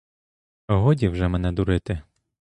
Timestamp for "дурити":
1.51-2.01